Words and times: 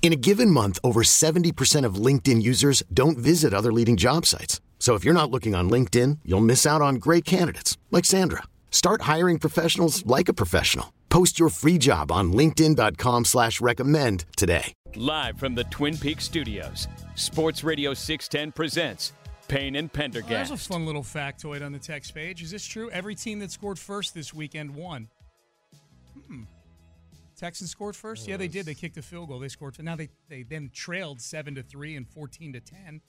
In 0.00 0.12
a 0.12 0.16
given 0.16 0.50
month, 0.50 0.78
over 0.82 1.02
70% 1.02 1.84
of 1.84 1.96
LinkedIn 1.96 2.40
users 2.40 2.82
don't 2.94 3.18
visit 3.18 3.52
other 3.52 3.72
leading 3.72 3.98
job 3.98 4.24
sites. 4.24 4.62
So 4.78 4.94
if 4.94 5.04
you're 5.04 5.12
not 5.12 5.30
looking 5.30 5.54
on 5.54 5.68
LinkedIn, 5.68 6.20
you'll 6.24 6.40
miss 6.40 6.64
out 6.64 6.80
on 6.80 6.94
great 6.94 7.26
candidates 7.26 7.76
like 7.90 8.06
Sandra. 8.06 8.44
Start 8.70 9.02
hiring 9.02 9.38
professionals 9.38 10.06
like 10.06 10.30
a 10.30 10.32
professional. 10.32 10.94
Post 11.10 11.38
your 11.38 11.50
free 11.50 11.76
job 11.78 12.10
on 12.10 12.32
LinkedIn.com 12.32 13.24
slash 13.26 13.60
recommend 13.60 14.24
today. 14.36 14.72
Live 14.94 15.38
from 15.38 15.54
the 15.54 15.64
Twin 15.64 15.96
Peaks 15.96 16.24
studios, 16.24 16.88
Sports 17.14 17.62
Radio 17.62 17.92
610 17.92 18.52
presents 18.52 19.12
Payne 19.48 19.76
and 19.76 19.92
Pendergast. 19.92 20.28
there's 20.28 20.50
a 20.50 20.56
fun 20.56 20.86
little 20.86 21.02
factoid 21.02 21.64
on 21.64 21.72
the 21.72 21.78
text 21.78 22.14
page. 22.14 22.42
Is 22.42 22.50
this 22.50 22.64
true? 22.64 22.90
Every 22.90 23.14
team 23.14 23.38
that 23.40 23.50
scored 23.50 23.78
first 23.78 24.14
this 24.14 24.32
weekend 24.32 24.74
won. 24.74 25.08
Hmm. 26.28 26.42
Texans 27.38 27.70
scored 27.70 27.94
first. 27.94 28.26
Yeah, 28.26 28.36
they 28.36 28.48
did. 28.48 28.66
They 28.66 28.74
kicked 28.74 28.96
a 28.96 29.02
field 29.02 29.28
goal. 29.28 29.38
They 29.38 29.48
scored. 29.48 29.80
Now 29.82 29.96
they 29.96 30.08
they 30.28 30.42
then 30.42 30.70
trailed 30.74 31.20
seven 31.20 31.54
to 31.54 31.62
three 31.62 31.96
and 31.96 32.06
fourteen 32.06 32.52
to 32.52 32.60
ten, 32.60 33.00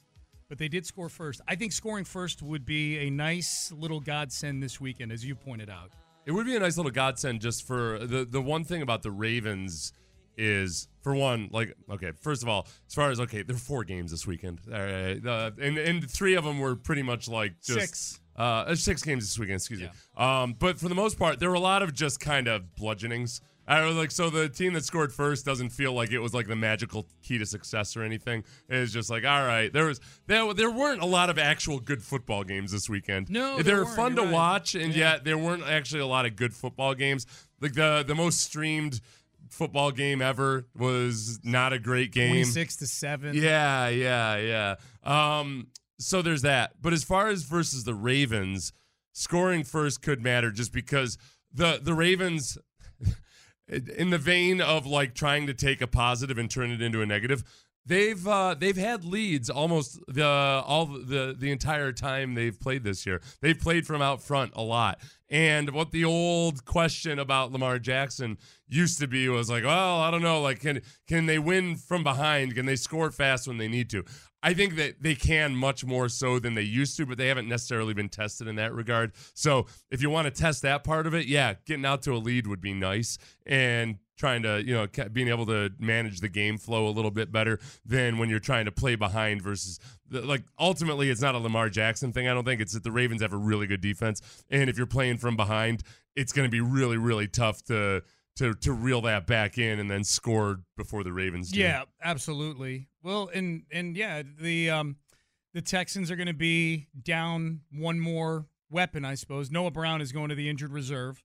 but 0.48 0.58
they 0.58 0.68
did 0.68 0.86
score 0.86 1.10
first. 1.10 1.42
I 1.48 1.56
think 1.56 1.72
scoring 1.72 2.06
first 2.06 2.42
would 2.42 2.66
be 2.66 3.00
a 3.00 3.10
nice 3.10 3.72
little 3.72 4.00
godsend 4.00 4.62
this 4.62 4.80
weekend, 4.80 5.12
as 5.12 5.26
you 5.26 5.36
pointed 5.36 5.70
out. 5.70 5.92
It 6.26 6.32
would 6.32 6.46
be 6.46 6.56
a 6.56 6.60
nice 6.60 6.78
little 6.78 6.92
godsend 6.92 7.42
just 7.42 7.66
for 7.66 8.00
the 8.00 8.24
the 8.24 8.42
one 8.42 8.64
thing 8.64 8.84
about 8.84 9.02
the 9.02 9.12
Ravens 9.12 9.94
is 10.38 10.88
for 11.02 11.14
one 11.14 11.50
like 11.52 11.76
okay 11.92 12.12
first 12.22 12.42
of 12.44 12.48
all 12.48 12.66
as 12.88 12.94
far 12.94 13.12
as 13.12 13.20
okay 13.20 13.42
there 13.42 13.56
are 13.58 13.60
four 13.60 13.84
games 13.84 14.10
this 14.10 14.26
weekend 14.26 14.62
all 14.74 14.80
right 14.80 15.26
uh, 15.26 15.52
and 15.62 15.78
and 15.78 16.10
three 16.10 16.36
of 16.36 16.46
them 16.46 16.60
were 16.60 16.78
pretty 16.78 17.02
much 17.02 17.28
like 17.28 17.60
just 17.62 17.80
Six. 17.80 18.20
uh 18.38 18.74
six 18.74 19.04
games 19.04 19.26
this 19.26 19.38
weekend 19.38 19.58
excuse 19.58 19.82
me 19.82 19.90
um 20.16 20.56
but 20.58 20.80
for 20.80 20.88
the 20.88 20.96
most 20.96 21.20
part 21.20 21.40
there 21.40 21.50
were 21.50 21.56
a 21.56 21.60
lot 21.60 21.84
of 21.84 21.94
just 21.94 22.22
kind 22.22 22.48
of 22.48 22.74
bludgeonings 22.76 23.42
I 23.70 23.86
was 23.86 23.96
like 23.96 24.12
so 24.12 24.30
the 24.30 24.50
team 24.50 24.74
that 24.74 24.84
scored 24.84 25.14
first 25.14 25.46
doesn't 25.46 25.70
feel 25.70 25.94
like 25.94 26.12
it 26.12 26.20
was 26.20 26.34
like 26.34 26.48
the 26.48 26.56
magical 26.56 27.08
key 27.22 27.38
to 27.38 27.46
success 27.46 27.96
or 27.96 28.04
anything 28.04 28.44
it's 28.68 28.92
just 28.92 29.10
like 29.10 29.24
all 29.26 29.46
right 29.46 29.72
there 29.72 29.86
was 29.86 30.02
there, 30.28 30.54
there 30.54 30.72
weren't 30.72 31.02
a 31.02 31.06
lot 31.06 31.30
of 31.30 31.38
actual 31.38 31.80
good 31.80 32.02
football 32.04 32.44
games 32.44 32.72
this 32.72 32.90
weekend 32.90 33.30
No, 33.30 33.62
they 33.62 33.74
were 33.74 33.86
fun 33.86 34.16
to 34.16 34.24
right. 34.24 34.32
watch 34.32 34.76
and 34.76 34.94
Yeah. 34.94 35.12
yet 35.14 35.24
there 35.24 35.38
weren't 35.38 35.64
actually 35.64 36.02
a 36.02 36.08
lot 36.08 36.26
of 36.26 36.36
good 36.36 36.54
football 36.54 36.96
games. 36.96 37.26
Like 37.62 37.74
the 37.74 38.04
the 38.06 38.16
most 38.16 38.40
streamed 38.42 39.00
football 39.50 39.92
game 39.92 40.22
ever 40.22 40.66
was 40.76 41.40
not 41.44 41.74
a 41.74 41.80
great 41.80 42.12
game. 42.12 42.46
Six 42.46 42.76
to 42.78 42.88
seven. 42.88 43.36
Yeah, 43.36 43.88
yeah, 43.90 44.38
yeah. 44.38 44.76
Um, 45.40 45.68
so 46.00 46.22
there's 46.22 46.44
that. 46.44 46.74
But 46.82 46.94
as 46.94 47.04
far 47.04 47.28
as 47.30 47.44
versus 47.44 47.84
the 47.84 47.94
Ravens, 47.96 48.72
scoring 49.14 49.64
first 49.64 50.02
could 50.02 50.22
matter 50.22 50.52
just 50.52 50.72
because 50.72 51.18
the 51.54 51.80
the 51.82 51.94
Ravens 51.94 52.58
in 53.70 54.10
the 54.10 54.18
vein 54.18 54.62
of 54.62 54.86
like 54.86 55.14
trying 55.14 55.48
to 55.48 55.54
take 55.54 55.82
a 55.82 55.88
positive 55.88 56.38
and 56.38 56.50
turn 56.50 56.72
it 56.72 56.82
into 56.82 57.02
a 57.02 57.06
negative 57.06 57.44
they've 57.90 58.28
uh, 58.28 58.56
they've 58.58 58.78
had 58.78 59.04
leads 59.04 59.50
almost 59.50 60.00
the 60.08 60.24
all 60.26 60.86
the 60.86 61.36
the 61.38 61.52
entire 61.52 61.92
time 61.92 62.36
they've 62.36 62.60
played 62.60 62.84
this 62.84 63.06
year. 63.06 63.22
They've 63.42 63.60
played 63.60 63.86
from 63.86 64.02
out 64.02 64.22
front 64.22 64.54
a 64.56 64.62
lot. 64.62 65.00
And 65.30 65.72
what 65.72 65.92
the 65.92 66.06
old 66.06 66.64
question 66.66 67.20
about 67.20 67.52
Lamar 67.52 67.80
Jackson 67.80 68.38
used 68.70 69.00
to 69.00 69.08
be 69.08 69.28
was 69.30 69.50
like 69.50 69.64
well 69.64 70.00
I 70.00 70.12
don't 70.12 70.22
know 70.22 70.42
like 70.42 70.60
can 70.60 70.82
can 71.08 71.26
they 71.26 71.40
win 71.40 71.76
from 71.76 72.04
behind 72.04 72.56
can 72.56 72.66
they 72.66 72.76
score 72.76 73.12
fast 73.12 73.48
when 73.48 73.58
they 73.58 73.68
need 73.68 73.90
to 73.90 74.04
I 74.42 74.54
think 74.54 74.76
that 74.78 75.02
they 75.02 75.16
can 75.16 75.56
much 75.56 75.84
more 75.84 76.08
so 76.08 76.40
than 76.40 76.54
they 76.54 76.62
used 76.62 76.96
to, 76.98 77.06
but 77.06 77.18
they 77.18 77.28
haven't 77.28 77.48
necessarily 77.48 77.94
been 77.94 78.10
tested 78.10 78.48
in 78.48 78.56
that 78.56 78.74
regard. 78.74 79.12
So 79.34 79.66
if 79.92 80.02
you 80.02 80.10
want 80.10 80.34
to 80.34 80.42
test 80.42 80.62
that 80.62 80.84
part 80.84 81.08
of 81.08 81.14
it, 81.14 81.28
yeah, 81.28 81.56
getting 81.66 81.86
out 81.86 82.02
to 82.04 82.14
a 82.14 82.18
lead 82.18 82.48
would 82.48 82.62
be 82.62 82.74
nice 82.74 83.18
and 83.46 83.98
trying 84.18 84.44
to, 84.44 84.64
you 84.66 84.74
know, 84.74 84.88
being 85.12 85.30
able 85.30 85.46
to 85.46 85.72
manage 85.80 86.20
the 86.20 86.30
game 86.30 86.58
flow 86.58 86.88
a 86.88 86.92
little 86.92 87.12
bit 87.12 87.32
better 87.32 87.60
than 87.86 88.18
when 88.18 88.30
you're 88.30 88.40
trying 88.40 88.66
to 88.66 88.72
play 88.72 88.96
behind 88.96 89.42
versus 89.42 89.80
like 90.10 90.44
ultimately 90.60 91.10
it's 91.10 91.22
not 91.22 91.36
a 91.36 91.38
Lamar 91.38 91.70
Jackson 91.70 92.12
thing. 92.14 92.28
I 92.28 92.34
don't 92.34 92.46
think 92.46 92.62
it's 92.62 92.74
that 92.74 92.84
the 92.84 92.92
Ravens 92.92 93.22
have 93.22 93.34
a 93.34 93.38
really 93.38 93.68
good 93.68 93.82
defense. 93.82 94.22
And 94.50 94.70
if 94.70 94.78
you're 94.78 94.88
playing 94.88 95.18
from 95.18 95.36
behind, 95.36 95.84
it's 96.16 96.32
going 96.32 96.46
to 96.46 96.52
be 96.52 96.62
really, 96.62 96.98
really 96.98 97.28
tough 97.28 97.64
to, 97.66 98.04
to, 98.40 98.54
to 98.54 98.72
reel 98.72 99.02
that 99.02 99.28
back 99.28 99.58
in 99.58 99.80
and 99.80 99.92
then 99.92 100.04
score 100.04 100.62
before 100.78 101.04
the 101.04 101.12
Ravens. 101.12 101.56
Yeah, 101.56 101.84
absolutely. 102.02 102.88
Well, 103.04 103.30
and 103.34 103.64
and 103.72 103.96
yeah, 103.96 104.24
the 104.40 104.70
um 104.70 104.96
the 105.54 105.62
Texans 105.62 106.10
are 106.10 106.16
going 106.16 106.28
to 106.28 106.34
be 106.34 106.88
down 107.04 107.62
one 107.72 108.00
more 108.00 108.46
weapon, 108.70 109.04
I 109.04 109.16
suppose. 109.16 109.52
Noah 109.52 109.72
Brown 109.72 110.02
is 110.02 110.12
going 110.12 110.30
to 110.30 110.36
the 110.36 110.50
injured 110.50 110.72
reserve. 110.72 111.22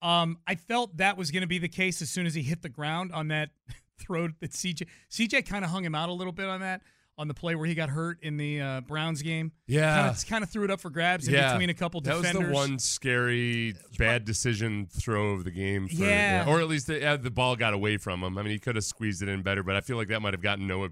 Um, 0.00 0.38
I 0.46 0.54
felt 0.54 0.96
that 0.96 1.16
was 1.16 1.30
going 1.30 1.42
to 1.42 1.46
be 1.46 1.58
the 1.58 1.68
case 1.68 2.00
as 2.00 2.10
soon 2.10 2.26
as 2.26 2.34
he 2.34 2.42
hit 2.42 2.62
the 2.62 2.68
ground 2.68 3.12
on 3.12 3.28
that 3.28 3.50
throw 3.98 4.28
that 4.40 4.52
CJ 4.52 4.86
CJ 5.10 5.46
kind 5.46 5.64
of 5.64 5.70
hung 5.70 5.84
him 5.84 5.94
out 5.94 6.08
a 6.08 6.12
little 6.12 6.32
bit 6.32 6.46
on 6.46 6.60
that 6.60 6.82
on 7.18 7.28
the 7.28 7.34
play 7.34 7.54
where 7.54 7.66
he 7.66 7.74
got 7.74 7.88
hurt 7.88 8.18
in 8.22 8.36
the 8.36 8.60
uh, 8.60 8.80
Browns 8.82 9.22
game. 9.22 9.52
Yeah. 9.66 10.14
kind 10.28 10.44
of 10.44 10.50
threw 10.50 10.64
it 10.64 10.70
up 10.70 10.80
for 10.80 10.90
grabs 10.90 11.26
in 11.28 11.34
between 11.34 11.70
a 11.70 11.74
couple 11.74 12.00
that 12.02 12.16
defenders. 12.16 12.34
was 12.42 12.48
the 12.48 12.52
one 12.54 12.78
scary 12.78 13.74
bad 13.98 14.24
decision 14.24 14.86
throw 14.92 15.30
of 15.30 15.44
the 15.44 15.50
game. 15.50 15.88
For, 15.88 15.94
Yeah. 16.04 16.44
or 16.46 16.60
at 16.60 16.68
least 16.68 16.88
the, 16.88 17.04
uh, 17.04 17.16
the 17.16 17.30
ball 17.30 17.56
got 17.56 17.72
away 17.72 17.96
from 17.96 18.22
him. 18.22 18.36
I 18.36 18.42
mean, 18.42 18.52
he 18.52 18.58
could 18.58 18.76
have 18.76 18.84
squeezed 18.84 19.22
it 19.22 19.28
in 19.30 19.42
better, 19.42 19.62
but 19.62 19.76
I 19.76 19.80
feel 19.80 19.96
like 19.96 20.08
that 20.08 20.20
might 20.20 20.34
have 20.34 20.42
gotten 20.42 20.66
Noah. 20.66 20.90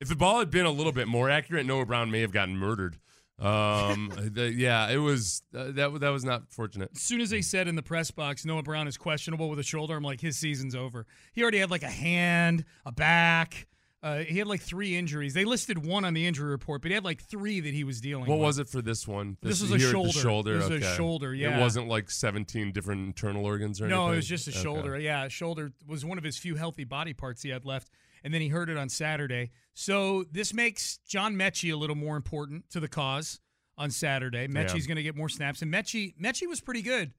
If 0.00 0.08
the 0.08 0.14
ball 0.16 0.38
had 0.38 0.50
been 0.50 0.66
a 0.66 0.70
little 0.70 0.92
bit 0.92 1.08
more 1.08 1.28
accurate, 1.30 1.66
Noah 1.66 1.86
Brown 1.86 2.10
may 2.10 2.20
have 2.20 2.30
gotten 2.32 2.56
murdered. 2.56 2.98
Um, 3.38 4.12
the- 4.32 4.52
yeah, 4.52 4.88
it 4.88 4.96
was 4.98 5.42
uh, 5.54 5.72
that. 5.72 6.00
That 6.00 6.08
was 6.10 6.24
not 6.24 6.50
fortunate. 6.52 6.90
As 6.94 7.02
soon 7.02 7.20
as 7.20 7.28
they 7.30 7.42
said 7.42 7.68
in 7.68 7.76
the 7.76 7.82
press 7.82 8.10
box 8.10 8.44
Noah 8.46 8.62
Brown 8.62 8.88
is 8.88 8.96
questionable 8.96 9.50
with 9.50 9.58
a 9.58 9.62
shoulder, 9.62 9.96
I'm 9.96 10.02
like, 10.04 10.20
his 10.20 10.38
season's 10.38 10.74
over. 10.74 11.06
He 11.32 11.42
already 11.42 11.58
had 11.58 11.70
like 11.70 11.82
a 11.82 11.88
hand, 11.90 12.64
a 12.86 12.92
back. 12.92 13.66
Uh, 14.06 14.18
he 14.18 14.38
had 14.38 14.46
like 14.46 14.60
three 14.60 14.94
injuries. 14.96 15.34
They 15.34 15.44
listed 15.44 15.84
one 15.84 16.04
on 16.04 16.14
the 16.14 16.26
injury 16.28 16.48
report, 16.48 16.80
but 16.80 16.92
he 16.92 16.94
had 16.94 17.04
like 17.04 17.20
three 17.20 17.58
that 17.58 17.74
he 17.74 17.82
was 17.82 18.00
dealing 18.00 18.26
What 18.26 18.38
with. 18.38 18.46
was 18.46 18.58
it 18.60 18.68
for 18.68 18.80
this 18.80 19.08
one? 19.08 19.36
This 19.42 19.60
was 19.60 19.72
a 19.72 19.78
shoulder. 19.80 20.12
The 20.12 20.20
shoulder. 20.20 20.58
This 20.58 20.68
was 20.70 20.82
a 20.84 20.94
shoulder, 20.94 21.34
yeah. 21.34 21.58
It 21.58 21.60
wasn't 21.60 21.88
like 21.88 22.08
17 22.08 22.70
different 22.70 23.04
internal 23.04 23.44
organs 23.44 23.80
or 23.80 23.86
anything. 23.86 23.98
No, 23.98 24.12
it 24.12 24.16
was 24.16 24.28
just 24.28 24.46
a 24.46 24.50
Okay. 24.52 24.60
shoulder. 24.62 24.96
Yeah, 24.96 25.26
shoulder 25.26 25.72
was 25.88 26.04
one 26.04 26.18
of 26.18 26.24
his 26.24 26.38
few 26.38 26.54
healthy 26.54 26.84
body 26.84 27.14
parts 27.14 27.42
he 27.42 27.48
had 27.50 27.64
left, 27.64 27.90
and 28.22 28.32
then 28.32 28.40
he 28.40 28.48
hurt 28.48 28.70
it 28.70 28.76
on 28.76 28.88
Saturday. 28.88 29.50
So 29.74 30.24
this 30.30 30.54
makes 30.54 30.98
John 30.98 31.34
Metchie 31.34 31.72
a 31.72 31.76
little 31.76 31.96
more 31.96 32.16
important 32.16 32.70
to 32.70 32.78
the 32.78 32.88
cause 32.88 33.40
on 33.76 33.90
Saturday. 33.90 34.46
Metchie's 34.46 34.86
going 34.86 34.98
to 34.98 35.02
get 35.02 35.16
more 35.16 35.28
snaps, 35.28 35.62
and 35.62 35.72
Metchie 35.74 36.14
Metchie 36.16 36.46
was 36.48 36.60
pretty 36.60 36.82
good 36.82 37.12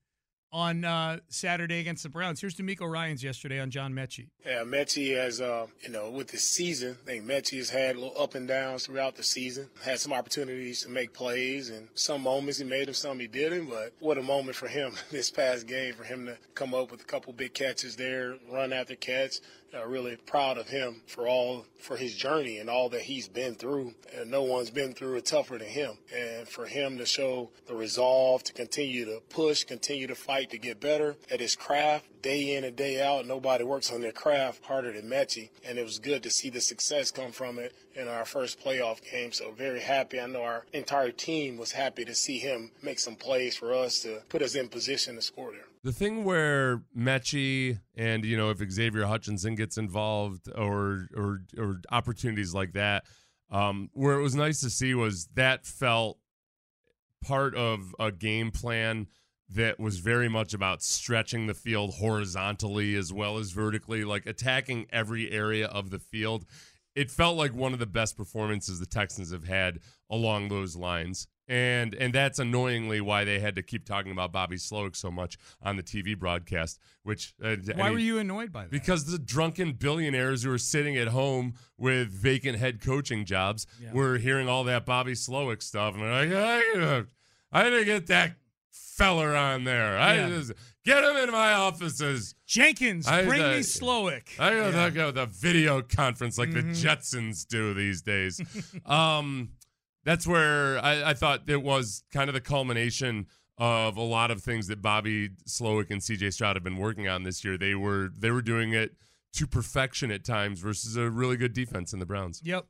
on 0.52 0.86
uh, 0.86 1.20
Saturday 1.30 1.80
against 1.80 2.04
the 2.04 2.10
Browns. 2.10 2.40
Here's 2.42 2.56
DeMeco 2.56 2.90
Ryans 2.90 3.24
yesterday 3.24 3.60
on 3.60 3.70
John 3.70 3.94
Metchie. 3.94 4.30
Yeah, 4.46 4.64
Metchie 4.64 5.16
has, 5.16 5.42
uh, 5.42 5.68
you 5.82 5.90
know, 5.90 6.10
with 6.10 6.30
the 6.30 6.38
season, 6.38 6.98
I 7.04 7.06
think 7.06 7.26
Metchie 7.26 7.58
has 7.58 7.70
had 7.70 7.98
little 7.98 8.20
up 8.22 8.36
and 8.36 8.48
downs 8.48 8.86
throughout 8.86 9.16
the 9.16 9.24
season. 9.24 9.70
Had 9.84 10.00
some 10.00 10.14
opportunities 10.14 10.84
to 10.84 10.90
make 10.90 11.14
plays, 11.14 11.70
and 11.70 11.90
some 11.96 12.24
moments 12.24 12.60
he 12.60 12.66
made 12.66 12.88
them, 12.88 12.94
some 12.94 13.20
he 13.20 13.28
didn't. 13.28 13.70
But 13.70 13.94
what 14.00 14.18
a 14.18 14.24
moment 14.24 14.56
for 14.56 14.68
him 14.68 14.94
this 15.12 15.30
past 15.30 15.68
game, 15.68 15.94
for 15.94 16.04
him 16.04 16.26
to 16.26 16.38
come 16.56 16.74
up 16.74 16.92
with 16.92 17.02
a 17.02 17.06
couple 17.06 17.34
big 17.34 17.54
catches 17.54 17.96
there, 17.96 18.36
run 18.52 18.74
after 18.74 18.96
catch. 18.96 19.40
Uh, 19.74 19.86
really 19.86 20.16
proud 20.16 20.58
of 20.58 20.70
him 20.70 21.02
for 21.08 21.28
all 21.28 21.66
for 21.78 21.98
his 21.98 22.16
journey 22.16 22.58
and 22.58 22.70
all 22.70 22.88
that 22.90 23.02
he's 23.02 23.28
been 23.28 23.54
through. 23.54 23.94
And 24.16 24.32
no 24.32 24.44
one's 24.44 24.70
been 24.70 24.94
through 24.94 25.16
it 25.16 25.26
tougher 25.26 25.58
than 25.58 25.68
him. 25.68 25.98
And 26.16 26.48
for 26.48 26.66
him 26.66 26.98
to 26.98 27.06
show 27.06 27.52
the 27.68 27.76
resolve 27.76 28.44
to 28.46 28.54
continue 28.54 29.06
to 29.06 29.22
push, 29.30 29.66
continue 29.66 30.08
to 30.08 30.16
fight 30.16 30.52
to 30.52 30.58
get 30.58 30.80
better 30.80 31.16
at 31.30 31.42
his 31.42 31.56
craft 31.56 32.22
day 32.22 32.56
in 32.56 32.64
and 32.64 32.76
day 32.76 33.02
out. 33.02 33.28
Nobody 33.28 33.64
works 33.66 33.92
on 33.92 34.02
their 34.02 34.12
craft 34.12 34.64
harder 34.66 34.94
than 34.94 35.10
Metchie. 35.10 35.50
And 35.66 35.78
it 35.78 35.84
was 35.84 36.00
good 36.00 36.24
to 36.24 36.30
see 36.30 36.50
the 36.50 36.62
success 36.62 37.12
come 37.12 37.32
from 37.32 37.60
it 37.60 37.76
in 37.94 38.08
our 38.08 38.26
first 38.26 38.64
playoff 38.64 39.02
game. 39.12 39.32
So 39.34 39.52
very 39.52 39.82
happy. 39.82 40.20
I 40.20 40.28
know 40.28 40.44
our 40.44 40.66
entire 40.72 41.12
team 41.12 41.58
was 41.58 41.74
happy 41.74 42.06
to 42.06 42.16
see 42.16 42.40
him 42.40 42.72
make 42.82 43.00
some 43.00 43.16
plays 43.16 43.58
for 43.58 43.74
us 43.74 44.00
to 44.02 44.22
put 44.30 44.42
us 44.42 44.56
in 44.56 44.70
position 44.70 45.16
to 45.16 45.22
score 45.22 45.52
there. 45.52 45.66
The 45.88 45.94
thing 45.94 46.26
where 46.26 46.82
Metchie 46.94 47.80
and 47.96 48.26
you 48.26 48.36
know 48.36 48.50
if 48.50 48.58
Xavier 48.70 49.06
Hutchinson 49.06 49.56
gets 49.56 49.78
involved 49.78 50.50
or 50.54 51.08
or 51.16 51.44
or 51.58 51.80
opportunities 51.90 52.54
like 52.54 52.74
that, 52.74 53.06
um, 53.50 53.90
where 53.94 54.20
it 54.20 54.22
was 54.22 54.36
nice 54.36 54.60
to 54.60 54.70
see 54.70 54.94
was 54.94 55.30
that 55.36 55.66
felt 55.66 56.18
part 57.24 57.56
of 57.56 57.96
a 58.02 58.12
game 58.12 58.52
plan 58.52 59.08
that 59.48 59.80
was 59.80 60.00
very 60.00 60.28
much 60.28 60.54
about 60.54 60.84
stretching 60.84 61.48
the 61.48 61.54
field 61.54 61.94
horizontally 61.94 62.94
as 62.98 63.14
well 63.14 63.38
as 63.38 63.52
vertically, 63.52 64.04
like 64.04 64.26
attacking 64.26 64.88
every 64.92 65.32
area 65.32 65.68
of 65.68 65.90
the 65.90 66.00
field. 66.00 66.44
It 66.96 67.10
felt 67.10 67.38
like 67.38 67.54
one 67.54 67.72
of 67.72 67.80
the 67.80 67.86
best 67.86 68.18
performances 68.18 68.82
the 68.82 68.86
Texans 68.86 69.32
have 69.32 69.46
had 69.46 69.80
along 70.10 70.50
those 70.50 70.76
lines. 70.76 71.30
And 71.50 71.94
and 71.96 72.14
that's 72.14 72.40
annoyingly 72.40 73.00
why 73.00 73.24
they 73.24 73.40
had 73.40 73.56
to 73.56 73.62
keep 73.64 73.86
talking 73.86 74.12
about 74.12 74.34
Bobby 74.34 74.58
Slowik 74.58 74.96
so 74.98 75.10
much 75.10 75.38
on 75.62 75.78
the 75.78 75.84
TV 75.84 76.18
broadcast. 76.18 76.78
Which 77.04 77.34
uh, 77.42 77.56
Why 77.76 77.90
were 77.92 77.98
you 78.00 78.18
annoyed 78.20 78.52
by 78.52 78.64
that? 78.64 78.72
because 78.72 79.06
the 79.06 79.18
drunken 79.18 79.72
billionaires 79.72 80.44
who 80.44 80.52
are 80.52 80.58
sitting 80.58 80.98
at 80.98 81.08
home 81.08 81.54
with 81.78 82.10
vacant 82.10 82.58
head 82.60 82.82
coaching 82.82 83.24
jobs 83.24 83.66
Yeah. 83.82 83.94
were 83.94 84.18
hearing 84.18 84.50
all 84.50 84.66
that 84.66 84.86
Bobby 84.86 85.14
Slowik 85.14 85.64
stuff, 85.64 85.94
and 85.96 86.04
they're 86.04 86.26
like, 86.26 87.06
I, 87.54 87.60
I 87.62 87.64
didn't 87.70 87.86
get 87.86 88.08
that 88.08 88.34
feller 88.72 89.34
on 89.36 89.64
there. 89.64 89.98
I 89.98 90.16
Yeah. 90.16 90.30
just 90.30 90.52
get 90.84 91.04
him 91.04 91.16
in 91.16 91.32
my 91.32 91.54
offices. 91.54 92.36
Jenkins, 92.46 93.08
I- 93.08 93.24
bring 93.26 93.42
uh, 93.42 93.52
me 93.52 93.60
Slowik. 93.60 94.38
I 94.40 94.50
gotta 94.54 94.76
Yeah. 94.78 94.86
about 95.08 95.16
the 95.16 95.26
video 95.28 95.82
conference 95.82 96.38
like 96.38 96.50
Mhm. 96.50 96.54
the 96.54 96.88
Jetsons 96.88 97.48
do 97.48 97.74
these 97.74 98.02
days. 98.02 98.42
um, 98.86 99.52
that's 100.08 100.26
where 100.26 100.80
I, 100.80 101.10
I 101.10 101.14
thought 101.14 101.42
it 101.48 101.62
was 101.62 102.06
kind 102.14 102.30
of 102.30 102.34
the 102.34 102.40
culmination 102.40 103.28
of 103.58 103.98
a 103.98 104.02
lot 104.02 104.32
of 104.32 104.42
things 104.42 104.68
that 104.68 104.82
Bobby 104.82 105.32
Slowik 105.46 105.92
and 105.92 106.00
CJ 106.00 106.32
Stroud 106.32 106.56
have 106.56 106.64
been 106.64 106.78
working 106.78 107.10
on 107.10 107.24
this 107.24 107.44
year. 107.44 107.58
They 107.58 107.76
were 107.76 108.10
they 108.18 108.32
were 108.32 108.42
doing 108.42 108.72
it 108.72 108.96
to 109.34 109.46
perfection 109.46 110.10
at 110.10 110.24
times 110.24 110.62
versus 110.62 110.96
a 110.96 111.10
really 111.10 111.36
good 111.36 111.52
defense 111.52 111.92
in 111.92 112.00
the 112.00 112.06
Browns. 112.06 112.42
Yep. 112.46 112.68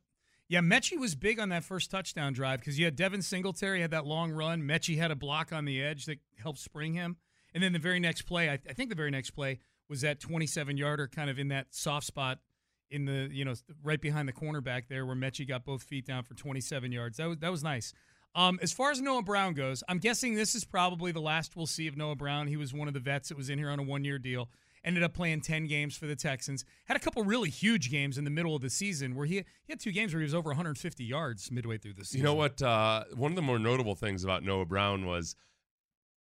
Yeah, 0.49 0.61
Metchie 0.61 0.97
was 0.97 1.13
big 1.13 1.39
on 1.39 1.49
that 1.49 1.63
first 1.63 1.91
touchdown 1.91 2.33
drive 2.33 2.61
because 2.61 2.79
you 2.79 2.85
had 2.85 2.95
Devin 2.95 3.21
Singletary 3.21 3.81
had 3.81 3.91
that 3.91 4.07
long 4.07 4.31
run. 4.31 4.63
Metchie 4.63 4.97
had 4.97 5.11
a 5.11 5.15
block 5.15 5.53
on 5.53 5.65
the 5.65 5.79
edge 5.79 6.05
that 6.05 6.17
helped 6.41 6.59
spring 6.59 6.93
him. 6.93 7.17
And 7.53 7.61
then 7.61 7.71
the 7.71 7.79
very 7.79 7.99
next 7.99 8.23
play, 8.23 8.49
I, 8.49 8.53
I 8.53 8.73
think 8.73 8.89
the 8.89 8.95
very 8.95 9.11
next 9.11 9.31
play 9.31 9.59
was 9.87 10.01
that 10.01 10.19
27 10.19 10.75
yarder 10.75 11.07
kind 11.07 11.29
of 11.29 11.37
in 11.37 11.49
that 11.49 11.67
soft 11.69 12.07
spot 12.07 12.39
in 12.89 13.05
the, 13.05 13.29
you 13.31 13.45
know, 13.45 13.53
right 13.83 13.99
behind 13.99 14.27
the 14.27 14.33
cornerback 14.33 14.83
there 14.87 15.05
where 15.05 15.15
Metchie 15.15 15.47
got 15.47 15.65
both 15.65 15.83
feet 15.83 16.05
down 16.05 16.23
for 16.23 16.33
27 16.33 16.91
yards. 16.91 17.17
That 17.17 17.27
was, 17.27 17.37
that 17.39 17.51
was 17.51 17.63
nice. 17.63 17.93
Um, 18.35 18.59
as 18.61 18.71
far 18.71 18.91
as 18.91 19.01
Noah 19.01 19.23
Brown 19.23 19.53
goes, 19.53 19.83
I'm 19.89 19.97
guessing 19.97 20.35
this 20.35 20.53
is 20.53 20.63
probably 20.63 21.11
the 21.11 21.21
last 21.21 21.55
we'll 21.55 21.65
see 21.65 21.87
of 21.87 21.97
Noah 21.97 22.15
Brown. 22.15 22.47
He 22.47 22.57
was 22.57 22.73
one 22.73 22.87
of 22.87 22.93
the 22.93 22.99
vets 22.99 23.29
that 23.29 23.37
was 23.37 23.49
in 23.49 23.57
here 23.57 23.69
on 23.69 23.79
a 23.79 23.83
one 23.83 24.03
year 24.03 24.19
deal. 24.19 24.49
Ended 24.83 25.03
up 25.03 25.13
playing 25.13 25.41
10 25.41 25.65
games 25.65 25.97
for 25.97 26.05
the 26.05 26.15
Texans. 26.15 26.63
Had 26.85 26.95
a 26.95 26.99
couple 26.99 27.23
really 27.23 27.49
huge 27.49 27.89
games 27.89 28.17
in 28.17 28.23
the 28.23 28.29
middle 28.29 28.55
of 28.55 28.61
the 28.61 28.69
season 28.69 29.15
where 29.15 29.25
he, 29.25 29.35
he 29.35 29.43
had 29.71 29.79
two 29.79 29.91
games 29.91 30.13
where 30.13 30.21
he 30.21 30.25
was 30.25 30.35
over 30.35 30.49
150 30.49 31.03
yards 31.03 31.51
midway 31.51 31.77
through 31.77 31.93
the 31.93 32.05
season. 32.05 32.19
You 32.19 32.23
know 32.23 32.35
what? 32.35 32.61
Uh, 32.61 33.05
one 33.15 33.31
of 33.31 33.35
the 33.35 33.41
more 33.41 33.59
notable 33.59 33.95
things 33.95 34.23
about 34.23 34.43
Noah 34.43 34.65
Brown 34.65 35.05
was 35.05 35.35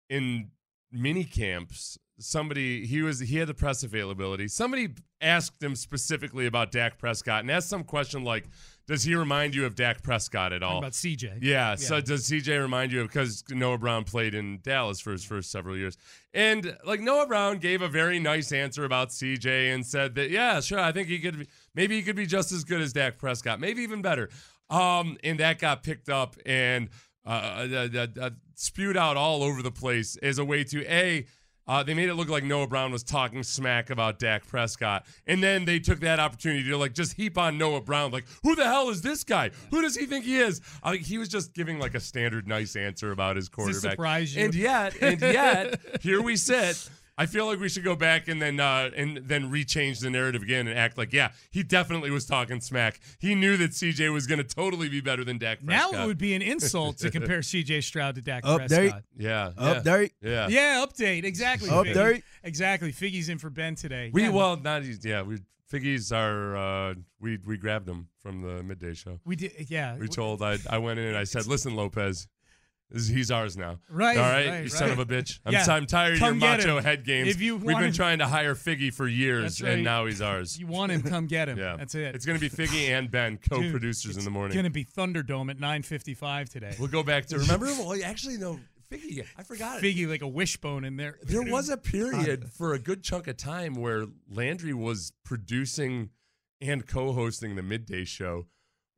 in 0.09 0.51
mini 0.91 1.23
camps. 1.23 1.97
Somebody 2.21 2.85
he 2.85 3.01
was 3.01 3.19
he 3.19 3.37
had 3.37 3.47
the 3.47 3.53
press 3.53 3.83
availability. 3.83 4.47
Somebody 4.47 4.89
asked 5.19 5.61
him 5.61 5.75
specifically 5.75 6.45
about 6.45 6.71
Dak 6.71 6.97
Prescott 6.97 7.41
and 7.41 7.51
asked 7.51 7.69
some 7.69 7.83
question 7.83 8.23
like, 8.23 8.47
"Does 8.87 9.03
he 9.03 9.15
remind 9.15 9.55
you 9.55 9.65
of 9.65 9.75
Dak 9.75 10.03
Prescott 10.03 10.53
at 10.53 10.63
all?" 10.63 10.79
about 10.79 10.93
CJ. 10.93 11.39
Yeah, 11.41 11.75
So 11.75 12.01
does 12.01 12.29
CJ 12.29 12.61
remind 12.61 12.91
you 12.91 13.01
of 13.01 13.07
because 13.07 13.43
Noah 13.49 13.77
Brown 13.77 14.03
played 14.03 14.33
in 14.33 14.59
Dallas 14.61 14.99
for 14.99 15.11
his 15.11 15.23
first 15.23 15.51
several 15.51 15.75
years, 15.77 15.97
and 16.33 16.77
like 16.85 17.01
Noah 17.01 17.27
Brown 17.27 17.57
gave 17.57 17.81
a 17.81 17.89
very 17.89 18.19
nice 18.19 18.51
answer 18.51 18.85
about 18.85 19.09
CJ 19.09 19.73
and 19.73 19.85
said 19.85 20.15
that 20.15 20.29
yeah, 20.29 20.59
sure, 20.61 20.79
I 20.79 20.91
think 20.91 21.07
he 21.07 21.19
could 21.19 21.39
be, 21.39 21.47
maybe 21.75 21.95
he 21.95 22.03
could 22.03 22.15
be 22.15 22.25
just 22.25 22.51
as 22.51 22.63
good 22.63 22.81
as 22.81 22.93
Dak 22.93 23.17
Prescott, 23.17 23.59
maybe 23.59 23.81
even 23.81 24.01
better. 24.01 24.29
Um, 24.69 25.17
and 25.23 25.39
that 25.39 25.59
got 25.59 25.83
picked 25.83 26.07
up 26.07 26.37
and 26.45 26.89
uh, 27.25 27.29
uh, 27.29 27.87
uh, 27.93 28.07
uh, 28.19 28.29
spewed 28.55 28.97
out 28.97 29.17
all 29.17 29.43
over 29.43 29.61
the 29.61 29.71
place 29.71 30.15
as 30.17 30.39
a 30.39 30.45
way 30.45 30.63
to 30.65 30.85
a. 30.85 31.25
Uh, 31.67 31.83
they 31.83 31.93
made 31.93 32.09
it 32.09 32.15
look 32.15 32.29
like 32.29 32.43
Noah 32.43 32.67
Brown 32.67 32.91
was 32.91 33.03
talking 33.03 33.43
smack 33.43 33.89
about 33.89 34.19
Dak 34.19 34.47
Prescott, 34.47 35.05
and 35.27 35.41
then 35.41 35.65
they 35.65 35.79
took 35.79 35.99
that 36.01 36.19
opportunity 36.19 36.63
to 36.69 36.77
like 36.77 36.93
just 36.93 37.13
heap 37.13 37.37
on 37.37 37.57
Noah 37.57 37.81
Brown, 37.81 38.11
like, 38.11 38.25
"Who 38.43 38.55
the 38.55 38.65
hell 38.65 38.89
is 38.89 39.01
this 39.01 39.23
guy? 39.23 39.51
Who 39.69 39.81
does 39.81 39.95
he 39.95 40.05
think 40.05 40.25
he 40.25 40.37
is?" 40.37 40.59
I 40.83 40.97
he 40.97 41.17
was 41.17 41.29
just 41.29 41.53
giving 41.53 41.79
like 41.79 41.93
a 41.93 41.99
standard 41.99 42.47
nice 42.47 42.75
answer 42.75 43.11
about 43.11 43.35
his 43.35 43.47
quarterback. 43.47 43.91
surprise 43.91 44.35
you? 44.35 44.45
And 44.45 44.55
yet, 44.55 45.01
and 45.01 45.21
yet, 45.21 45.79
here 46.01 46.21
we 46.21 46.35
sit. 46.35 46.89
I 47.21 47.25
feel 47.25 47.45
like 47.45 47.59
we 47.59 47.69
should 47.69 47.83
go 47.83 47.95
back 47.95 48.27
and 48.27 48.41
then 48.41 48.59
uh, 48.59 48.89
and 48.95 49.17
then 49.17 49.51
rechange 49.51 49.99
the 50.01 50.09
narrative 50.09 50.41
again 50.41 50.67
and 50.67 50.77
act 50.77 50.97
like, 50.97 51.13
yeah, 51.13 51.31
he 51.51 51.63
definitely 51.63 52.11
was 52.11 52.25
talking 52.25 52.59
smack. 52.61 52.99
He 53.19 53.35
knew 53.35 53.57
that 53.57 53.71
CJ 53.71 54.11
was 54.11 54.27
going 54.27 54.39
to 54.39 54.43
totally 54.43 54.89
be 54.89 55.01
better 55.01 55.23
than 55.23 55.37
Dak 55.37 55.63
now 55.63 55.91
it 55.91 56.05
would 56.05 56.17
be 56.17 56.33
an 56.33 56.41
insult 56.41 56.97
to 56.99 57.11
compare 57.11 57.39
CJ 57.51 57.83
Stroud 57.83 58.15
to 58.15 58.21
Dak 58.21 58.43
Update. 58.43 58.67
Prescott. 58.67 59.03
yeah, 59.17 59.51
Update. 59.57 60.11
yeah, 60.21 60.47
yeah. 60.47 60.47
Yeah, 60.47 60.85
update. 60.85 61.23
Exactly. 61.23 61.69
Update. 61.69 61.95
Figgy. 61.95 62.23
Exactly. 62.43 62.91
Figgy's 62.91 63.29
in 63.29 63.37
for 63.37 63.49
Ben 63.49 63.75
today. 63.75 64.09
We 64.13 64.23
yeah, 64.23 64.29
well 64.29 64.57
not 64.57 64.83
yeah 65.03 65.21
we 65.21 65.39
Figgies 65.71 66.11
are 66.15 66.57
uh, 66.57 66.95
we 67.21 67.37
we 67.45 67.55
grabbed 67.57 67.87
him 67.87 68.09
from 68.21 68.41
the 68.41 68.61
midday 68.61 68.93
show. 68.93 69.19
we 69.25 69.37
did. 69.37 69.53
Yeah. 69.69 69.97
We 69.97 70.07
told 70.07 70.41
I 70.41 70.57
I 70.69 70.79
went 70.79 70.99
in 70.99 71.07
and 71.07 71.17
I 71.17 71.23
said, 71.23 71.47
listen, 71.47 71.75
Lopez. 71.75 72.27
He's 72.93 73.31
ours 73.31 73.55
now. 73.55 73.79
Right, 73.89 74.17
All 74.17 74.23
right. 74.23 74.47
right, 74.49 74.63
you 74.63 74.69
son 74.69 74.89
right. 74.89 74.91
of 74.91 74.99
a 74.99 75.05
bitch. 75.05 75.39
I'm, 75.45 75.53
Yeah. 75.53 75.63
ti- 75.63 75.71
I'm 75.71 75.85
tired 75.85 76.13
of 76.15 76.19
your 76.19 76.33
macho 76.35 76.77
him. 76.77 76.83
head 76.83 77.05
games. 77.05 77.29
If 77.29 77.39
you 77.41 77.55
We've 77.55 77.77
been 77.77 77.85
him- 77.85 77.93
trying 77.93 78.19
to 78.19 78.27
hire 78.27 78.53
Figgy 78.55 78.93
for 78.93 79.07
years, 79.07 79.61
right. 79.61 79.73
and 79.73 79.83
now 79.83 80.05
he's 80.05 80.21
ours. 80.21 80.59
You 80.59 80.67
want 80.67 80.91
him? 80.91 81.01
Come 81.01 81.27
get 81.27 81.47
him. 81.47 81.57
Yeah. 81.57 81.77
That's 81.77 81.95
it. 81.95 82.13
It's 82.15 82.25
going 82.25 82.39
to 82.39 82.41
be 82.41 82.49
Figgy 82.53 82.89
and 82.97 83.09
Ben, 83.09 83.37
co 83.37 83.57
producers 83.71 84.17
in 84.17 84.23
the 84.25 84.29
morning. 84.29 84.49
It's 84.51 84.55
going 84.55 84.65
to 84.65 84.69
be 84.71 84.83
Thunderdome 84.83 85.49
at 85.49 85.57
9:55 85.57 86.49
today. 86.49 86.75
We'll 86.79 86.89
go 86.89 87.03
back 87.03 87.27
to 87.27 87.39
remember. 87.39 87.65
Well, 87.79 87.97
actually, 88.03 88.37
no, 88.37 88.59
Figgy. 88.91 89.25
I 89.37 89.43
forgot. 89.43 89.81
Figgy 89.81 90.07
like 90.07 90.21
a 90.21 90.27
wishbone 90.27 90.83
in 90.83 90.97
there. 90.97 91.17
There 91.23 91.43
was 91.43 91.69
a 91.69 91.77
period 91.95 92.49
for 92.51 92.73
a 92.73 92.79
good 92.79 93.03
chunk 93.03 93.27
of 93.27 93.37
time 93.37 93.75
where 93.75 94.05
Landry 94.29 94.73
was 94.73 95.13
producing 95.23 96.09
and 96.59 96.85
co-hosting 96.85 97.55
the 97.55 97.61
midday 97.63 98.03
show, 98.03 98.47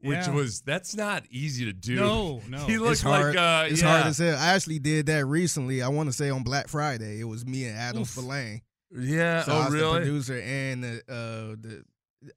which 0.04 0.28
Yeah. 0.28 0.32
was 0.32 0.62
that's 0.62 0.96
not 0.96 1.24
easy 1.30 1.66
to 1.66 1.74
do. 1.74 1.96
No, 1.96 2.42
no. 2.50 2.66
He 2.66 2.78
looked 2.78 2.94
It's 2.94 3.02
hard. 3.02 3.36
like 3.36 3.38
uh, 3.38 3.68
it's 3.72 3.82
yeah, 3.82 3.88
hard 3.88 4.08
as 4.08 4.18
hell. 4.18 4.38
I 4.38 4.54
actually 4.54 4.80
did 4.80 5.06
that 5.08 5.26
recently. 5.26 5.82
I 5.82 5.88
want 5.88 6.10
to 6.10 6.14
say 6.14 6.30
on 6.30 6.44
Black 6.44 6.68
Friday. 6.68 7.20
It 7.20 7.24
was 7.26 7.46
me 7.46 7.66
and 7.66 7.78
Adam 7.78 8.02
Oof. 8.02 8.10
Spolane. 8.10 8.62
Yeah. 8.96 9.44
So 9.44 9.54
I 9.54 9.56
oh, 9.56 9.60
was 9.60 9.74
the 9.74 9.80
really? 9.80 9.98
producer 10.00 10.40
and 10.40 10.84
the 10.84 10.98
uh 11.10 11.56
the 11.60 11.84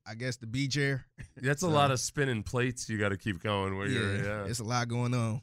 I 0.06 0.14
guess 0.14 0.36
the 0.36 0.46
B 0.46 0.68
chair. 0.68 1.06
That's 1.36 1.62
a 1.62 1.68
lot 1.68 1.90
of 1.90 2.00
spinning 2.00 2.42
plates. 2.42 2.88
You 2.88 2.98
got 2.98 3.10
to 3.10 3.16
keep 3.16 3.42
going. 3.42 3.76
Where 3.76 3.86
you're, 3.86 4.16
yeah. 4.16 4.44
it's 4.44 4.58
a 4.58 4.64
lot 4.64 4.88
going 4.88 5.14
on. 5.14 5.42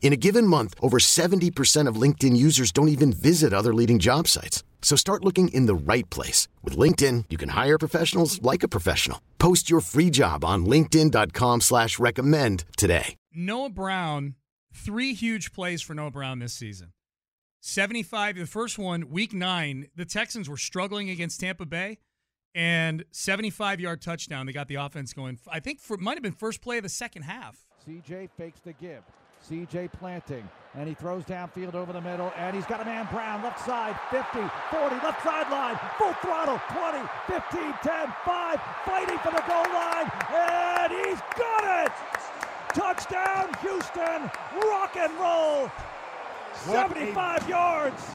In 0.00 0.12
a 0.12 0.16
given 0.16 0.46
month, 0.46 0.74
over 0.80 0.98
70% 0.98 1.88
of 1.88 2.00
LinkedIn 2.00 2.36
users 2.36 2.70
don't 2.70 2.88
even 2.88 3.12
visit 3.12 3.52
other 3.52 3.74
leading 3.74 3.98
job 3.98 4.28
sites. 4.28 4.62
So 4.80 4.94
start 4.94 5.24
looking 5.24 5.48
in 5.48 5.66
the 5.66 5.74
right 5.74 6.08
place. 6.10 6.46
With 6.62 6.76
LinkedIn, 6.76 7.24
you 7.28 7.36
can 7.36 7.48
hire 7.50 7.76
professionals 7.76 8.40
like 8.40 8.62
a 8.62 8.68
professional. 8.68 9.20
Post 9.38 9.68
your 9.68 9.80
free 9.80 10.10
job 10.10 10.44
on 10.44 10.64
linkedin.com 10.64 11.60
slash 11.60 11.98
recommend 11.98 12.64
today. 12.76 13.16
Noah 13.34 13.70
Brown, 13.70 14.36
three 14.72 15.12
huge 15.12 15.52
plays 15.52 15.82
for 15.82 15.92
Noah 15.94 16.12
Brown 16.12 16.38
this 16.38 16.54
season. 16.54 16.92
75, 17.60 18.36
the 18.36 18.46
first 18.46 18.78
one, 18.78 19.10
week 19.10 19.32
nine, 19.34 19.88
the 19.96 20.04
Texans 20.04 20.48
were 20.48 20.56
struggling 20.56 21.10
against 21.10 21.40
Tampa 21.40 21.66
Bay 21.66 21.98
and 22.54 23.04
75 23.10 23.80
yard 23.80 24.00
touchdown. 24.00 24.46
They 24.46 24.52
got 24.52 24.68
the 24.68 24.76
offense 24.76 25.12
going. 25.12 25.40
I 25.48 25.58
think 25.58 25.80
for 25.80 25.96
might 25.96 26.14
have 26.14 26.22
been 26.22 26.32
first 26.32 26.60
play 26.60 26.76
of 26.76 26.84
the 26.84 26.88
second 26.88 27.22
half. 27.22 27.56
CJ 27.86 28.30
fakes 28.36 28.60
the 28.60 28.72
give. 28.74 29.02
CJ 29.48 29.92
planting, 29.92 30.48
and 30.74 30.88
he 30.88 30.94
throws 30.94 31.24
downfield 31.24 31.74
over 31.74 31.92
the 31.92 32.00
middle, 32.00 32.32
and 32.36 32.54
he's 32.56 32.66
got 32.66 32.80
a 32.80 32.84
man 32.84 33.06
Brown, 33.12 33.42
left 33.42 33.64
side, 33.64 33.96
50, 34.10 34.40
40, 34.70 34.94
left 34.96 35.22
sideline, 35.22 35.78
full 35.98 36.12
throttle, 36.14 36.60
20, 36.72 37.08
15, 37.28 37.74
10, 37.82 38.14
5, 38.24 38.60
fighting 38.84 39.18
for 39.18 39.30
the 39.30 39.44
goal 39.46 39.66
line, 39.72 40.10
and 40.34 40.92
he's 40.92 41.20
got 41.36 41.86
it! 41.86 41.92
Touchdown, 42.74 43.54
Houston, 43.62 44.30
rock 44.68 44.96
and 44.96 45.12
roll, 45.18 45.70
75 46.64 47.48
yards. 47.48 48.12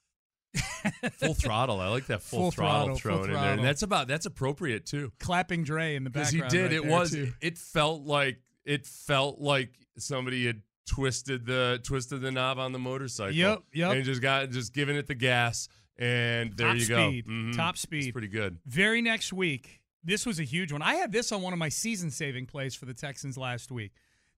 full 1.14 1.34
throttle. 1.34 1.80
I 1.80 1.88
like 1.88 2.08
that 2.08 2.22
full, 2.22 2.40
Full 2.40 2.52
throttle, 2.52 2.96
throttle, 2.96 3.20
full 3.20 3.26
thrown 3.26 3.36
in 3.36 3.42
there, 3.42 3.54
and 3.54 3.64
that's 3.64 3.84
about 3.84 4.08
that's 4.08 4.26
appropriate 4.26 4.86
too. 4.86 5.12
Clapping 5.20 5.64
Dre 5.64 5.96
in 5.96 6.04
the 6.04 6.10
background. 6.10 6.44
Because 6.44 6.52
he 6.52 6.58
did. 6.58 6.64
right 6.64 6.74
it 6.74 6.86
was. 6.86 7.12
too. 7.12 7.32
It 7.40 7.58
felt 7.58 8.04
like 8.04 8.40
it 8.66 8.86
felt 8.86 9.40
like 9.40 9.72
somebody 9.98 10.46
had 10.46 10.62
twisted 10.88 11.46
the 11.46 11.80
twisted 11.84 12.22
the 12.22 12.32
knob 12.32 12.60
on 12.60 12.72
the 12.72 12.80
motorcycle. 12.80 13.34
Yep, 13.36 13.64
yep. 13.74 13.92
And 13.96 14.04
just 14.06 14.22
got 14.22 14.50
just 14.50 14.74
giving 14.74 14.96
it 14.96 15.08
the 15.08 15.16
gas, 15.16 15.68
and 15.98 16.56
there 16.58 16.68
Top 16.68 16.76
you 16.76 16.82
speed, 16.82 17.26
go. 17.26 17.32
Mhm. 17.32 17.56
top 17.56 17.76
It's 17.76 17.82
speed. 17.84 18.12
pretty 18.14 18.28
good. 18.28 18.58
Very 18.66 19.02
next 19.02 19.32
week, 19.34 19.82
this 20.04 20.26
was 20.26 20.40
a 20.40 20.44
huge 20.44 20.72
one. 20.72 20.82
I 20.82 20.96
had 20.96 21.12
this 21.12 21.32
on 21.32 21.42
one 21.42 21.54
of 21.54 21.60
my 21.60 21.70
season 21.70 22.12
saving 22.12 22.46
plays 22.48 22.76
for 22.76 22.86
the 22.86 22.94
Texans 22.94 23.38
last 23.38 23.72
week. 23.72 23.92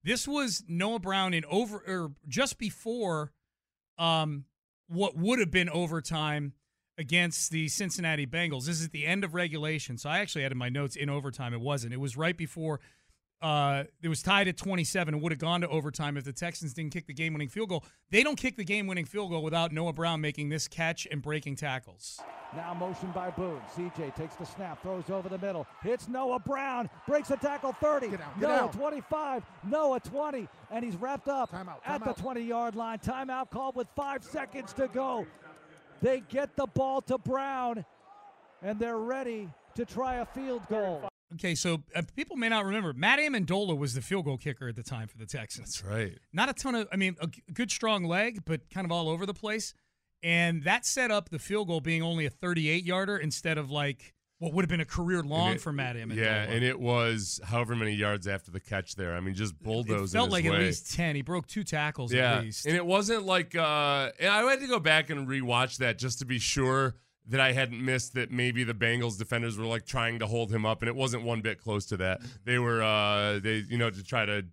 This 0.04 0.28
was 0.28 0.64
Noah 0.68 1.00
Brown 1.00 1.34
in 1.34 1.46
over 1.46 1.78
or 1.88 2.12
just 2.28 2.58
before 2.58 3.32
um 3.98 4.46
what 4.88 5.16
would 5.18 5.40
have 5.40 5.52
been 5.52 5.70
overtime 5.70 6.54
against 6.98 7.50
the 7.52 7.68
Cincinnati 7.70 8.28
Bengals. 8.28 8.66
This 8.66 8.80
is 8.80 8.86
at 8.86 8.92
the 8.92 9.06
end 9.06 9.24
of 9.24 9.34
regulation. 9.34 9.98
So 9.98 10.10
I 10.10 10.20
actually 10.20 10.44
had 10.44 10.52
in 10.52 10.58
my 10.58 10.70
notes 10.70 10.96
in 10.96 11.10
overtime. 11.10 11.54
It 11.54 11.62
wasn't. 11.62 11.94
It 11.94 12.00
was 12.00 12.16
right 12.18 12.38
before 12.38 12.80
uh, 13.44 13.84
it 14.02 14.08
was 14.08 14.24
tied 14.24 14.48
at 14.48 14.56
27 14.56 15.14
and 15.14 15.22
would 15.22 15.34
have 15.34 15.40
gone 15.40 15.60
to 15.62 15.68
overtime 15.68 16.16
if 16.16 16.24
the 16.24 16.32
Texans 16.32 16.74
didn't 16.74 16.94
kick 16.94 17.08
the 17.08 17.14
game 17.14 17.34
winning 17.34 17.50
field 17.50 17.68
goal. 17.70 17.84
They 18.10 18.24
don't 18.24 18.38
kick 18.38 18.56
the 18.56 18.64
game 18.64 18.88
winning 18.88 19.04
field 19.04 19.32
goal 19.32 19.44
without 19.44 19.74
Noah 19.74 19.92
Brown 19.92 20.22
making 20.22 20.48
this 20.48 20.68
catch 20.70 21.06
and 21.12 21.22
breaking 21.22 21.58
tackles. 21.58 22.22
Now 22.56 22.74
motion 22.74 23.12
by 23.12 23.32
Boone. 23.32 23.60
CJ 23.76 24.16
takes 24.16 24.36
the 24.36 24.46
snap, 24.46 24.82
throws 24.82 25.10
over 25.10 25.28
the 25.28 25.38
middle, 25.40 25.68
hits 25.82 26.08
Noah 26.08 26.40
Brown, 26.40 26.90
breaks 27.06 27.32
a 27.32 27.38
tackle 27.38 27.74
30. 27.74 28.10
Get 28.10 28.22
out, 28.22 28.40
get 28.40 28.48
Noah 28.48 28.58
out. 28.60 28.74
25, 28.74 29.44
Noah 29.68 30.00
20, 30.00 30.48
and 30.72 30.86
he's 30.86 30.96
wrapped 30.96 31.28
up 31.28 31.52
Timeout, 31.52 31.76
at 31.86 32.02
timeout. 32.02 32.16
the 32.16 32.22
20 32.22 32.42
yard 32.42 32.76
line. 32.76 33.00
Timeout 33.00 33.50
called 33.50 33.76
with 33.76 33.88
five 33.94 34.24
seconds 34.24 34.72
to 34.74 34.88
go. 34.88 35.26
They 36.02 36.22
get 36.30 36.56
the 36.56 36.68
ball 36.68 37.02
to 37.04 37.18
Brown, 37.18 37.84
and 38.62 38.80
they're 38.80 39.00
ready 39.00 39.50
to 39.76 39.84
try 39.84 40.16
a 40.16 40.26
field 40.26 40.62
goal. 40.70 41.10
Okay, 41.36 41.56
so 41.56 41.84
uh, 41.96 42.02
people 42.16 42.36
may 42.36 42.50
not 42.50 42.66
remember 42.66 42.94
Matt 42.94 43.20
Amendola 43.20 43.78
was 43.78 43.94
the 43.94 44.02
field 44.02 44.26
goal 44.26 44.38
kicker 44.38 44.68
at 44.68 44.76
the 44.76 44.84
time 44.84 45.08
for 45.08 45.18
the 45.18 45.26
Texans. 45.26 45.82
That's 45.82 45.84
right. 45.84 46.18
Not 46.32 46.50
a 46.50 46.54
ton 46.54 46.76
of, 46.76 46.88
I 46.92 46.96
mean, 46.96 47.16
a 47.22 47.28
g- 47.28 47.42
good 47.54 47.72
strong 47.72 48.04
leg, 48.04 48.44
but 48.46 48.70
kind 48.70 48.86
of 48.86 48.92
all 48.92 49.10
over 49.10 49.26
the 49.26 49.34
place. 49.34 49.74
And 50.22 50.64
that 50.64 50.86
set 50.86 51.12
up 51.12 51.30
the 51.30 51.40
field 51.40 51.68
goal 51.68 51.82
being 51.82 52.02
only 52.02 52.26
a 52.26 52.30
38 52.30 52.86
yarder 52.86 53.18
instead 53.18 53.58
of 53.58 53.70
like 53.72 54.14
what 54.40 54.52
would 54.54 54.64
have 54.64 54.70
been 54.70 54.82
a 54.82 54.86
career 54.86 55.22
long 55.24 55.54
it- 55.54 55.62
for 55.62 55.72
Matt 55.72 55.96
Amendola. 55.96 56.16
Yeah, 56.18 56.44
and 56.44 56.64
it 56.64 56.80
was 56.80 57.40
however 57.46 57.76
many 57.76 57.94
yards 57.94 58.28
after 58.28 58.52
the 58.52 58.60
catch 58.60 58.96
there. 58.96 59.16
I 59.16 59.20
mean, 59.22 59.36
just 59.36 59.54
It 59.62 60.10
felt 60.10 60.32
like 60.32 60.44
way. 60.46 60.52
at 60.52 60.60
least 60.60 60.94
10. 60.96 61.16
He 61.16 61.22
broke 61.22 61.48
two 61.48 61.64
tackles 61.64 62.12
yeah, 62.14 62.38
at 62.38 62.44
least. 62.44 62.66
and 62.66 62.76
it 62.76 62.86
wasn't 62.86 63.26
like. 63.26 63.56
uh 63.56 64.12
and 64.20 64.30
I 64.30 64.44
had 64.50 64.60
to 64.60 64.68
go 64.68 64.80
back 64.80 65.10
and 65.10 65.28
rewatch 65.28 65.78
that 65.78 65.98
just 65.98 66.20
to 66.20 66.26
be 66.26 66.40
sure 66.40 66.96
that 67.28 67.40
I 67.40 67.52
hadn't 67.54 67.84
missed 67.84 68.14
that 68.16 68.32
maybe 68.32 68.64
the 68.64 68.74
Bengals 68.74 69.18
defenders 69.18 69.58
were 69.58 69.66
like 69.66 69.86
trying 69.86 70.20
to 70.20 70.28
hold 70.28 70.52
him 70.52 70.66
up, 70.66 70.82
and 70.82 70.90
it 70.90 70.96
wasn't 70.96 71.24
one 71.24 71.42
bit 71.42 71.60
close 71.62 71.86
to 71.88 71.98
that. 71.98 72.22
They 72.46 72.60
were, 72.60 72.82
uh 72.84 73.40
they 73.40 73.64
you 73.70 73.78
know, 73.78 73.90
to 73.90 74.04
try 74.04 74.26
to. 74.26 74.40
uh, 74.40 74.44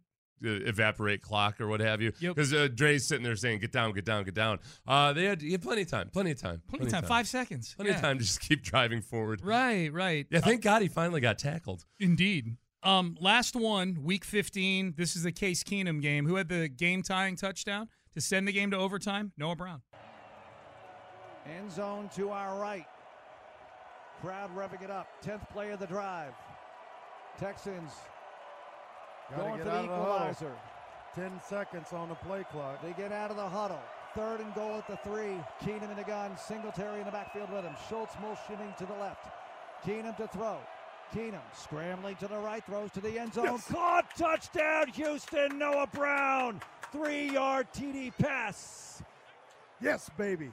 Evaporate 0.42 1.20
clock 1.20 1.60
or 1.60 1.66
what 1.68 1.80
have 1.80 2.00
you, 2.00 2.12
Yep. 2.18 2.34
because 2.34 2.54
uh, 2.54 2.66
Dre's 2.74 3.06
sitting 3.06 3.22
there 3.24 3.36
saying, 3.36 3.58
"Get 3.58 3.72
down, 3.72 3.92
get 3.92 4.06
down, 4.06 4.24
get 4.24 4.32
down." 4.32 4.58
Uh, 4.86 5.12
they 5.12 5.24
had, 5.24 5.42
he 5.42 5.52
had 5.52 5.60
plenty 5.60 5.82
of 5.82 5.90
time, 5.90 6.08
plenty 6.10 6.30
of 6.30 6.40
time, 6.40 6.62
Plenty 6.70 6.86
of 6.86 6.92
time, 6.92 7.04
five 7.04 7.28
seconds. 7.28 7.74
plenty 7.74 7.90
Yeah. 7.90 7.96
of 7.96 8.00
time 8.00 8.16
to 8.18 8.24
just 8.24 8.40
keep 8.48 8.62
driving 8.62 9.02
forward. 9.02 9.42
Right, 9.44 9.92
right. 9.92 10.26
Yeah, 10.30 10.40
thank 10.40 10.62
God 10.62 10.80
he 10.80 10.88
finally 10.88 11.20
got 11.20 11.38
tackled. 11.38 11.84
Indeed. 11.98 12.56
Um, 12.82 13.18
last 13.20 13.54
one, 13.54 13.98
week 14.02 14.24
15. 14.24 14.94
This 14.96 15.14
is 15.14 15.24
the 15.24 15.32
Case 15.32 15.62
Keenum 15.62 16.00
game. 16.00 16.24
Who 16.26 16.36
had 16.36 16.48
the 16.48 16.68
game 16.70 17.02
tying 17.02 17.36
touchdown 17.36 17.90
to 18.14 18.22
send 18.22 18.48
the 18.48 18.52
game 18.52 18.70
to 18.70 18.78
overtime? 18.78 19.32
Noah 19.36 19.56
Brown. 19.56 19.82
End 21.46 21.72
zone 21.72 22.10
to 22.16 22.30
our 22.30 22.58
right. 22.58 22.86
Crowd 24.20 24.54
revving 24.54 24.82
it 24.82 24.90
up. 24.90 25.08
10th 25.24 25.48
play 25.50 25.70
of 25.70 25.80
the 25.80 25.86
drive. 25.86 26.34
Texans 27.38 27.92
Gotta 29.30 29.42
going 29.42 29.58
for 29.58 29.64
the 29.64 29.70
out 29.70 29.84
of 29.84 29.88
the 29.88 29.94
equalizer. 29.94 30.52
10 31.14 31.40
seconds 31.48 31.92
on 31.92 32.08
the 32.08 32.14
play 32.16 32.44
clock. 32.50 32.82
They 32.82 32.92
get 32.92 33.12
out 33.12 33.30
of 33.30 33.36
the 33.36 33.48
huddle. 33.48 33.80
Third 34.14 34.40
and 34.40 34.54
goal 34.54 34.76
at 34.76 34.86
the 34.86 34.96
three. 35.08 35.36
Keenum 35.62 35.90
in 35.90 35.96
the 35.96 36.04
gun. 36.04 36.36
Singletary 36.36 37.00
in 37.00 37.06
the 37.06 37.12
backfield 37.12 37.50
with 37.52 37.64
him. 37.64 37.74
Schultz 37.88 38.14
motioning 38.20 38.74
to 38.78 38.86
the 38.86 38.94
left. 38.94 39.28
Keenum 39.84 40.16
to 40.16 40.28
throw. 40.28 40.58
Keenum 41.14 41.40
scrambling 41.54 42.16
to 42.16 42.28
the 42.28 42.38
right. 42.38 42.64
Throws 42.64 42.90
to 42.92 43.00
the 43.00 43.18
end 43.18 43.34
zone. 43.34 43.58
Caught. 43.70 44.06
Touchdown, 44.16 44.88
Houston. 44.88 45.58
Noah 45.58 45.88
Brown. 45.92 46.60
Three 46.92 47.30
yard 47.30 47.68
TD 47.72 48.12
pass. 48.18 49.02
Yes, 49.80 50.10
baby. 50.16 50.50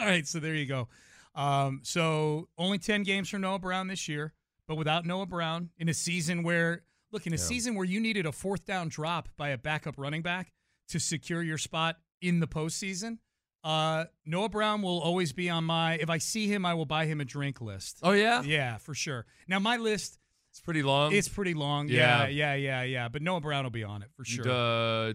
All 0.00 0.06
right, 0.06 0.26
so 0.26 0.40
there 0.40 0.54
you 0.54 0.66
go. 0.66 0.88
Um, 1.34 1.80
so 1.82 2.48
only 2.58 2.78
10 2.78 3.02
games 3.02 3.28
for 3.28 3.38
Noah 3.38 3.58
Brown 3.58 3.86
this 3.86 4.08
year, 4.08 4.32
but 4.66 4.76
without 4.76 5.04
Noah 5.06 5.26
Brown 5.26 5.70
in 5.78 5.88
a 5.88 5.94
season 5.94 6.42
where, 6.42 6.82
look, 7.12 7.26
in 7.26 7.32
a 7.34 7.38
season 7.38 7.74
where 7.74 7.84
you 7.84 8.00
needed 8.00 8.26
a 8.26 8.32
fourth 8.32 8.64
down 8.64 8.88
drop 8.88 9.28
by 9.36 9.50
a 9.50 9.58
backup 9.58 9.94
running 9.98 10.22
back 10.22 10.52
to 10.88 10.98
secure 10.98 11.42
your 11.42 11.58
spot 11.58 11.96
in 12.20 12.40
the 12.40 12.46
postseason, 12.48 13.18
uh, 13.62 14.06
Noah 14.24 14.48
Brown 14.48 14.80
will 14.82 15.00
always 15.00 15.32
be 15.34 15.50
on 15.50 15.64
my, 15.64 15.94
if 15.94 16.08
I 16.08 16.18
see 16.18 16.46
him, 16.48 16.64
I 16.64 16.72
will 16.74 16.86
buy 16.86 17.04
him 17.06 17.20
a 17.20 17.24
drink 17.24 17.60
list. 17.60 17.98
Oh 18.02 18.12
yeah, 18.12 18.42
Yeah, 18.42 18.78
for 18.78 18.94
sure. 18.94 19.26
Now, 19.46 19.58
my 19.58 19.76
list, 19.76 20.18
it's 20.50 20.60
pretty 20.60 20.82
long. 20.82 21.12
it's 21.12 21.28
pretty 21.28 21.54
long. 21.54 21.88
Yeah. 21.88 22.26
Yeah, 22.26 22.26
yeah, 22.26 22.54
yeah, 22.54 22.82
yeah. 22.82 23.08
But 23.08 23.22
Noah 23.22 23.40
Brown 23.40 23.64
will 23.64 23.70
be 23.70 23.84
on 23.84 24.02
it 24.02 24.08
for 24.16 24.24
sure. 24.24 24.48
Uh, 24.48 25.12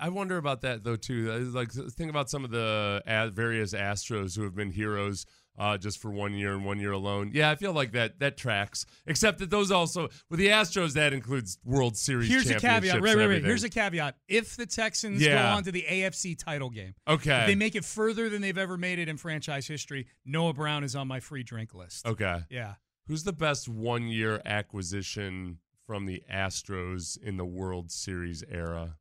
I- 0.00 0.08
wonder 0.08 0.36
about 0.36 0.62
that 0.62 0.84
though 0.84 0.96
too. 0.96 1.30
Uh, 1.32 1.38
Like 1.52 1.70
think 1.72 2.10
about 2.10 2.30
some 2.30 2.44
of 2.44 2.50
the 2.50 3.02
various 3.34 3.72
Astros 3.74 4.36
who 4.36 4.42
have 4.44 4.54
been 4.54 4.70
heroes 4.70 5.26
uh, 5.58 5.76
just 5.76 5.98
for 6.00 6.10
one 6.12 6.34
year 6.34 6.54
and 6.54 6.64
one 6.64 6.78
year 6.78 6.92
alone. 6.92 7.32
Yeah, 7.34 7.50
I 7.50 7.56
feel 7.56 7.72
like 7.72 7.90
that 7.92 8.20
that 8.20 8.36
tracks. 8.36 8.86
Except 9.06 9.38
that 9.40 9.50
those 9.50 9.70
also 9.72 10.08
with 10.30 10.38
the 10.38 10.48
Astros 10.48 10.92
that 10.94 11.12
includes 11.12 11.58
World 11.64 11.96
Series. 11.96 12.28
Here's 12.28 12.48
a 12.48 12.54
caveat. 12.60 13.00
Right, 13.02 13.16
right, 13.16 13.26
right. 13.28 13.44
Here's 13.44 13.64
a 13.64 13.68
caveat. 13.68 14.16
If 14.28 14.56
the 14.56 14.66
Texans 14.66 15.20
go 15.24 15.36
on 15.36 15.64
to 15.64 15.72
the 15.72 15.84
AFC 15.88 16.38
title 16.38 16.70
game, 16.70 16.94
okay. 17.08 17.40
If 17.40 17.46
they 17.48 17.54
make 17.56 17.74
it 17.74 17.84
further 17.84 18.28
than 18.28 18.40
they've 18.40 18.56
ever 18.58 18.76
made 18.76 18.98
it 19.00 19.08
in 19.08 19.16
franchise 19.16 19.66
history, 19.66 20.06
Noah 20.24 20.52
Brown 20.54 20.84
is 20.84 20.94
on 20.94 21.08
my 21.08 21.18
free 21.20 21.42
drink 21.42 21.74
list. 21.74 22.06
okay. 22.06 22.42
Yeah. 22.50 22.74
Who's 23.08 23.24
the 23.24 23.32
best 23.32 23.68
one 23.68 24.06
year 24.06 24.40
acquisition 24.44 25.58
from 25.86 26.04
the 26.06 26.22
Astros 26.30 27.20
in 27.20 27.36
the 27.38 27.44
World 27.46 27.90
Series 27.90 28.44
era? 28.50 28.97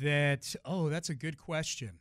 That 0.00 0.54
oh, 0.64 0.88
that's 0.88 1.08
a 1.10 1.14
good 1.14 1.38
question. 1.38 2.00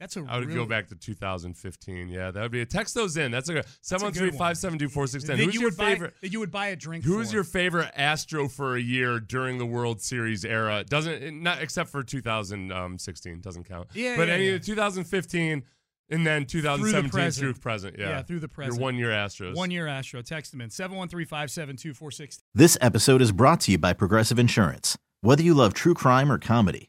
That's 0.00 0.16
a 0.16 0.24
I 0.28 0.38
would 0.38 0.48
really, 0.48 0.58
go 0.58 0.66
back 0.66 0.88
to 0.88 0.96
2015. 0.96 2.08
Yeah, 2.08 2.32
that 2.32 2.42
would 2.42 2.50
be 2.50 2.60
a 2.60 2.66
text 2.66 2.94
those 2.94 3.16
in. 3.16 3.30
That's 3.30 3.48
a 3.48 3.52
good 3.54 3.66
seven 3.82 4.06
one 4.06 4.12
three 4.12 4.30
one. 4.30 4.38
five 4.38 4.58
seven 4.58 4.76
two 4.78 4.88
four 4.88 5.06
six 5.06 5.22
ten. 5.22 5.36
that 5.36 5.44
Who's 5.44 5.54
you 5.54 5.60
your 5.60 5.70
would 5.70 5.76
buy, 5.76 5.92
favorite? 5.92 6.14
you 6.22 6.40
would 6.40 6.50
buy 6.50 6.68
a 6.68 6.76
drink 6.76 7.04
Who's 7.04 7.28
for. 7.28 7.34
your 7.36 7.44
favorite 7.44 7.92
Astro 7.94 8.48
for 8.48 8.74
a 8.74 8.80
year 8.80 9.20
during 9.20 9.58
the 9.58 9.66
World 9.66 10.00
Series 10.00 10.44
era? 10.44 10.82
Doesn't 10.88 11.42
not 11.42 11.62
except 11.62 11.90
for 11.90 12.02
2016 12.02 13.40
doesn't 13.40 13.64
count. 13.64 13.88
Yeah, 13.94 14.16
but 14.16 14.26
yeah, 14.28 14.34
any 14.34 14.50
yeah. 14.50 14.58
2015 14.58 15.62
and 16.10 16.26
then 16.26 16.46
2017 16.46 17.10
present. 17.10 17.34
through 17.40 17.54
present. 17.62 17.96
Yeah, 17.98 18.08
Yeah, 18.08 18.22
through 18.22 18.40
the 18.40 18.48
present. 18.48 18.74
Your 18.76 18.82
one 18.82 18.96
year 18.96 19.10
Astros. 19.10 19.54
one 19.54 19.70
year 19.70 19.86
Astro? 19.86 20.20
Text 20.22 20.50
them 20.50 20.60
in 20.60 20.68
713-572-46. 20.70 22.40
This 22.54 22.76
episode 22.80 23.22
is 23.22 23.32
brought 23.32 23.60
to 23.62 23.72
you 23.72 23.78
by 23.78 23.92
Progressive 23.92 24.38
Insurance. 24.38 24.98
Whether 25.20 25.42
you 25.42 25.54
love 25.54 25.74
true 25.74 25.94
crime 25.94 26.30
or 26.32 26.38
comedy, 26.38 26.88